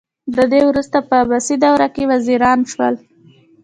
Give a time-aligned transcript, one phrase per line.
[0.51, 2.95] دوی وروسته په عباسي دربار کې وزیران شول